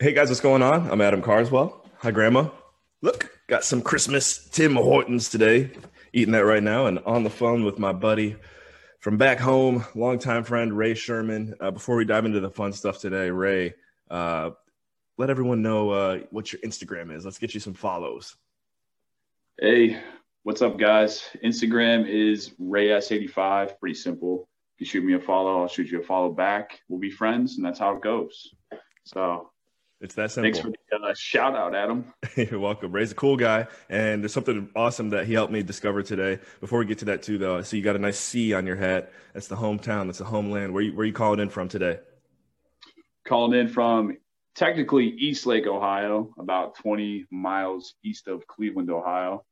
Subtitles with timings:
[0.00, 0.88] guys, what's going on?
[0.90, 1.84] I'm Adam Carswell.
[1.98, 2.48] Hi, Grandma.
[3.02, 5.72] Look, got some Christmas Tim Hortons today.
[6.12, 8.36] Eating that right now, and on the phone with my buddy
[9.00, 11.54] from back home, longtime friend Ray Sherman.
[11.60, 13.74] Uh, before we dive into the fun stuff today, Ray,
[14.08, 14.50] uh,
[15.16, 17.24] let everyone know uh, what your Instagram is.
[17.24, 18.36] Let's get you some follows.
[19.60, 20.00] Hey,
[20.44, 21.24] what's up, guys?
[21.44, 23.80] Instagram is RayS85.
[23.80, 24.48] Pretty simple.
[24.76, 26.78] If you shoot me a follow, I'll shoot you a follow back.
[26.88, 28.54] We'll be friends, and that's how it goes.
[29.04, 29.50] So
[30.00, 30.52] it's that simple.
[30.52, 32.12] Thanks for the uh, shout out, Adam.
[32.36, 32.92] You're welcome.
[32.92, 36.38] Ray's a cool guy, and there's something awesome that he helped me discover today.
[36.60, 38.66] Before we get to that, too, though, I see you got a nice C on
[38.66, 39.12] your hat.
[39.34, 40.06] That's the hometown.
[40.06, 40.72] That's the homeland.
[40.72, 41.98] Where you where you calling in from today?
[43.26, 44.16] Calling in from
[44.54, 49.44] technically Eastlake, Ohio, about 20 miles east of Cleveland, Ohio.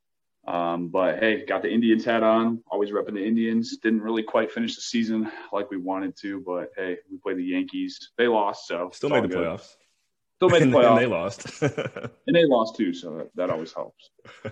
[0.46, 2.62] Um, but hey, got the Indians hat on.
[2.70, 3.76] Always repping the Indians.
[3.78, 7.44] Didn't really quite finish the season like we wanted to, but hey, we played the
[7.44, 8.12] Yankees.
[8.16, 9.38] They lost, so still made the good.
[9.38, 9.74] playoffs.
[10.36, 10.90] Still made the playoffs.
[10.90, 11.62] and they lost.
[12.26, 14.10] and they lost too, so that, that always helps.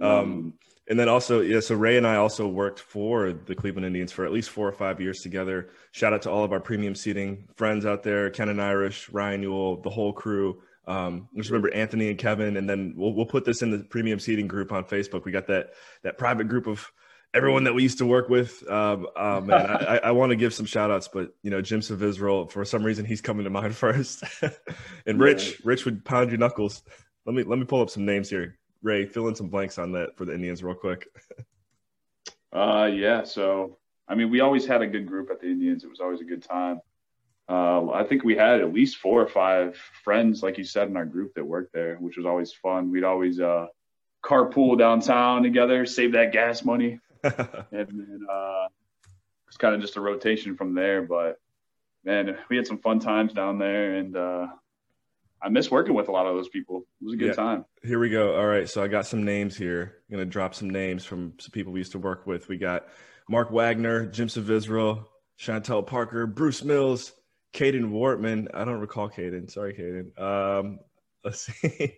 [0.00, 0.54] Um, um,
[0.90, 4.24] and then also, yeah, so Ray and I also worked for the Cleveland Indians for
[4.24, 5.68] at least four or five years together.
[5.92, 9.42] Shout out to all of our premium seating friends out there, Ken and Irish, Ryan
[9.42, 10.62] Newell, the whole crew.
[10.86, 14.18] Um, just remember Anthony and Kevin, and then we'll we'll put this in the premium
[14.18, 15.24] seating group on Facebook.
[15.24, 16.90] We got that that private group of
[17.34, 18.68] everyone that we used to work with.
[18.68, 22.50] Um, man, I, I want to give some shout outs, but you know, Jim Savizral,
[22.50, 24.24] for some reason, he's coming to mind first.
[25.06, 25.60] and Rich.
[25.64, 26.82] Rich would pound your knuckles.
[27.26, 28.58] Let me let me pull up some names here.
[28.82, 31.08] Ray, fill in some blanks on that for the Indians real quick.
[32.52, 33.24] uh, yeah.
[33.24, 35.84] So, I mean, we always had a good group at the Indians.
[35.84, 36.80] It was always a good time.
[37.48, 40.96] Uh, I think we had at least four or five friends, like you said, in
[40.96, 42.90] our group that worked there, which was always fun.
[42.90, 43.66] We'd always uh,
[44.22, 47.00] carpool downtown together, save that gas money,
[47.72, 48.66] and then uh,
[49.46, 51.02] it's kind of just a rotation from there.
[51.02, 51.40] But
[52.04, 54.46] man, we had some fun times down there, and uh,
[55.42, 56.86] I miss working with a lot of those people.
[57.00, 57.34] It was a good yeah.
[57.34, 57.64] time.
[57.82, 58.36] Here we go.
[58.36, 59.98] All right, so I got some names here.
[60.08, 62.48] I'm gonna drop some names from some people we used to work with.
[62.48, 62.88] We got
[63.28, 65.04] Mark Wagner, Jim Savizral,
[65.38, 67.12] Chantel Parker, Bruce Mills.
[67.54, 68.48] Caden Wortman.
[68.54, 69.50] I don't recall Caden.
[69.50, 70.18] Sorry, Caden.
[70.20, 70.78] Um,
[71.24, 71.94] let's see.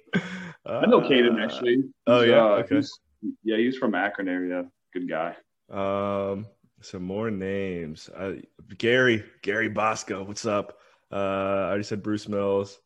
[0.64, 1.76] Uh, I know Caden actually.
[1.76, 2.44] He's, oh yeah.
[2.44, 2.76] Uh, okay.
[2.76, 3.00] He's,
[3.44, 4.66] yeah, he's from Akron area.
[4.92, 5.36] Good guy.
[5.70, 6.46] Um,
[6.80, 8.08] some more names.
[8.08, 8.34] Uh,
[8.76, 10.24] Gary, Gary Bosco.
[10.24, 10.78] What's up?
[11.12, 12.78] Uh, I already said Bruce Mills.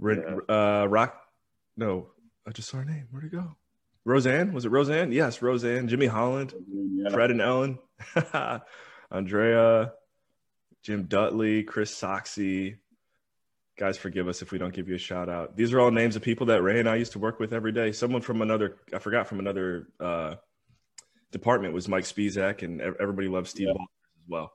[0.00, 0.36] Yeah.
[0.48, 1.20] Uh, Rock.
[1.76, 2.08] No,
[2.46, 3.08] I just saw her name.
[3.10, 3.56] Where'd it go?
[4.04, 4.52] Roseanne.
[4.52, 5.12] Was it Roseanne?
[5.12, 5.88] Yes, Roseanne.
[5.88, 6.54] Jimmy Holland.
[6.70, 7.10] Yeah.
[7.10, 7.78] Fred and Ellen.
[9.10, 9.92] Andrea.
[10.82, 12.76] Jim Dudley, Chris Soxy.
[13.76, 15.56] Guys, forgive us if we don't give you a shout out.
[15.56, 17.72] These are all names of people that Ray and I used to work with every
[17.72, 17.92] day.
[17.92, 20.36] Someone from another, I forgot from another uh,
[21.32, 23.82] department was Mike Spizak, and everybody loves Steve yeah.
[23.82, 24.52] as well.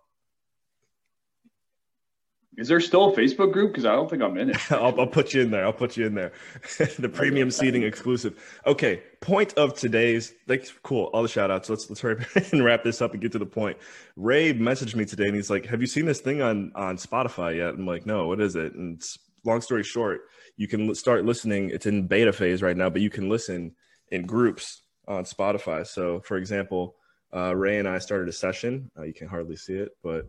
[2.57, 3.71] Is there still a Facebook group?
[3.71, 4.57] Because I don't think I'm in it.
[4.71, 5.65] I'll, I'll, put you in there.
[5.65, 6.33] I'll put you in there.
[6.99, 8.37] the premium seating exclusive.
[8.65, 9.01] Okay.
[9.21, 11.05] Point of today's like cool.
[11.13, 11.69] All the shout outs.
[11.69, 13.77] Let's let's hurry and wrap this up and get to the point.
[14.17, 17.55] Ray messaged me today and he's like, "Have you seen this thing on on Spotify
[17.55, 18.27] yet?" I'm like, "No.
[18.27, 19.01] What is it?" And
[19.45, 20.21] long story short,
[20.57, 21.69] you can start listening.
[21.69, 23.75] It's in beta phase right now, but you can listen
[24.09, 25.85] in groups on Spotify.
[25.85, 26.95] So, for example,
[27.33, 28.91] uh, Ray and I started a session.
[28.97, 30.25] Uh, you can hardly see it, but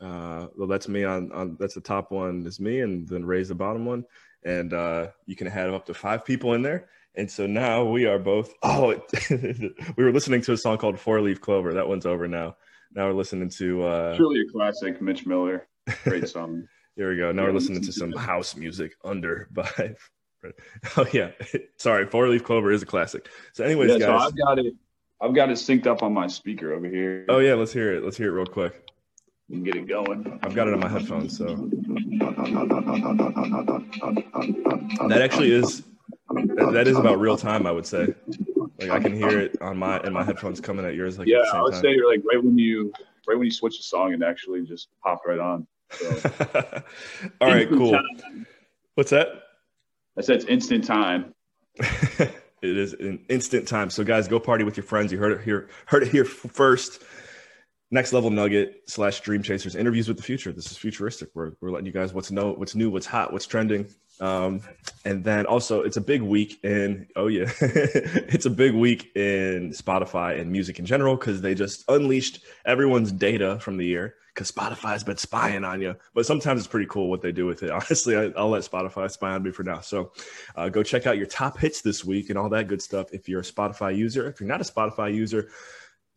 [0.00, 3.48] uh, well, that's me on, on that's the top one is me, and then Ray's
[3.48, 4.04] the bottom one,
[4.44, 6.88] and uh, you can have up to five people in there.
[7.14, 8.52] And so now we are both.
[8.62, 8.94] Oh,
[9.30, 11.72] we were listening to a song called Four Leaf Clover.
[11.72, 12.56] That one's over now.
[12.94, 15.66] Now we're listening to uh, truly a classic, Mitch Miller.
[16.04, 16.66] Great song.
[16.94, 17.32] Here we go.
[17.32, 19.94] Now yeah, we're listening to some house music under by.
[20.96, 21.30] Oh yeah,
[21.76, 22.06] sorry.
[22.06, 23.28] Four Leaf Clover is a classic.
[23.52, 24.74] So, anyways, yeah, guys, so I've got it.
[25.20, 27.26] I've got it synced up on my speaker over here.
[27.28, 28.04] Oh yeah, let's hear it.
[28.04, 28.86] Let's hear it real quick
[29.50, 30.38] and get it going.
[30.42, 31.46] I've got it on my headphones, so
[35.08, 35.82] that actually is
[36.30, 37.66] that is about real time.
[37.66, 38.14] I would say,
[38.78, 41.18] like I can hear it on my in my headphones coming at yours.
[41.18, 41.82] Like yeah, I would time.
[41.82, 42.92] say you're like right when you
[43.28, 45.66] right when you switch the song, and actually just popped right on.
[45.90, 46.20] So.
[47.40, 47.98] All right, cool.
[48.94, 49.28] What's that?
[50.18, 51.34] I said it's instant time.
[51.78, 52.32] it
[52.62, 53.90] is an instant time.
[53.90, 55.12] So guys, go party with your friends.
[55.12, 55.68] You heard it here.
[55.86, 57.02] Heard it here first
[57.90, 61.70] next level nugget slash dream chasers interviews with the future this is futuristic we're, we're
[61.70, 63.86] letting you guys what's know what's new what's hot what's trending
[64.18, 64.60] um,
[65.04, 69.70] and then also it's a big week in oh yeah it's a big week in
[69.70, 74.52] spotify and music in general because they just unleashed everyone's data from the year because
[74.52, 77.70] spotify's been spying on you but sometimes it's pretty cool what they do with it
[77.70, 80.12] honestly I, will let spotify spy on me for now so
[80.54, 83.28] uh, go check out your top hits this week and all that good stuff if
[83.28, 85.48] you're a spotify user if you're not a spotify user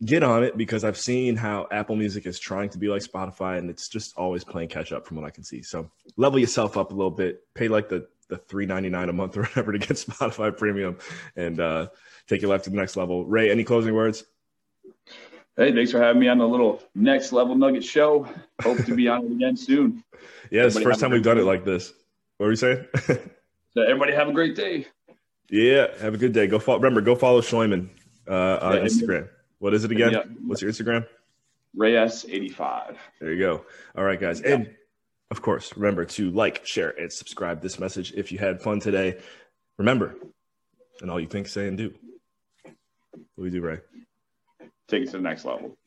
[0.05, 3.57] get on it because I've seen how Apple Music is trying to be like Spotify
[3.57, 5.61] and it's just always playing catch up from what I can see.
[5.61, 9.13] So level yourself up a little bit, pay like the the three ninety nine a
[9.13, 10.97] month or whatever to get Spotify Premium
[11.35, 11.87] and uh,
[12.27, 13.25] take your life to the next level.
[13.25, 14.23] Ray, any closing words?
[15.59, 18.25] Hey, thanks for having me on the little next level nugget show.
[18.61, 20.03] Hope to be on it again soon.
[20.51, 21.93] Yeah, it's the first time we've done it like this.
[22.37, 22.85] What were you saying?
[23.05, 24.87] so everybody have a great day.
[25.47, 26.47] Yeah, have a good day.
[26.47, 26.79] Go follow.
[26.79, 27.89] Remember, go follow Schloiman
[28.27, 29.29] uh, on yeah, Instagram.
[29.59, 30.11] What is it again?
[30.11, 30.23] Yeah.
[30.47, 31.05] What's your Instagram?
[31.77, 32.95] RayS85.
[33.21, 33.63] There you go.
[33.95, 34.41] All right, guys.
[34.41, 34.55] Yeah.
[34.55, 34.75] And
[35.29, 39.19] of course, remember to like, share, and subscribe this message if you had fun today.
[39.77, 40.15] Remember,
[41.01, 41.93] and all you think, say, and do.
[42.63, 42.73] What
[43.37, 43.79] do we do, Ray?
[44.89, 45.77] Take it to the next level.